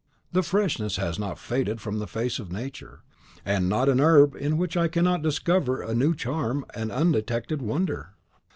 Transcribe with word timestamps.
The 0.31 0.41
freshness 0.41 0.95
has 0.95 1.19
not 1.19 1.37
faded 1.37 1.79
from 1.79 1.99
the 1.99 2.07
face 2.07 2.39
of 2.39 2.51
Nature, 2.51 3.03
and 3.45 3.69
not 3.69 3.87
an 3.87 3.99
herb 4.01 4.35
in 4.35 4.57
which 4.57 4.75
I 4.75 4.87
cannot 4.87 5.21
discover 5.21 5.83
a 5.83 5.93
new 5.93 6.15
charm, 6.15 6.65
an 6.73 6.89
undetected 6.89 7.61
wonder. 7.61 8.09